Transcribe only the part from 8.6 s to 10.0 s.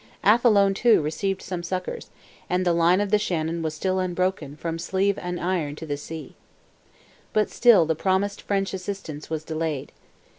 assistance was delayed.